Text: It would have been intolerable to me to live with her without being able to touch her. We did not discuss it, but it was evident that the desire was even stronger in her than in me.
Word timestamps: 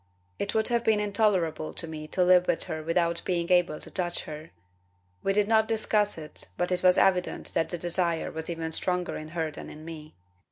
It 0.39 0.55
would 0.55 0.69
have 0.69 0.83
been 0.83 0.99
intolerable 0.99 1.75
to 1.75 1.87
me 1.87 2.07
to 2.07 2.23
live 2.23 2.47
with 2.47 2.63
her 2.63 2.81
without 2.81 3.21
being 3.23 3.51
able 3.51 3.79
to 3.79 3.91
touch 3.91 4.21
her. 4.23 4.49
We 5.21 5.31
did 5.31 5.47
not 5.47 5.67
discuss 5.67 6.17
it, 6.17 6.47
but 6.57 6.71
it 6.71 6.81
was 6.81 6.97
evident 6.97 7.53
that 7.53 7.69
the 7.69 7.77
desire 7.77 8.31
was 8.31 8.49
even 8.49 8.71
stronger 8.71 9.15
in 9.15 9.27
her 9.37 9.51
than 9.51 9.69
in 9.69 9.85
me. 9.85 10.15